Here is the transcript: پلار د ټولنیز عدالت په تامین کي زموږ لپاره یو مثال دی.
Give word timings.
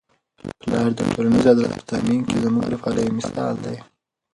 پلار 0.61 0.89
د 0.97 0.99
ټولنیز 1.13 1.45
عدالت 1.53 1.81
په 1.81 1.87
تامین 1.91 2.21
کي 2.27 2.35
زموږ 2.45 2.65
لپاره 2.73 2.99
یو 2.99 3.17
مثال 3.19 3.55
دی. 3.65 3.77